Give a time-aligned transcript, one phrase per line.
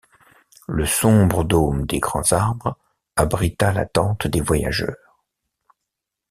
[0.67, 2.75] Le sombre dôme des grands arbres
[3.15, 5.13] abrita la tente des voyageurs.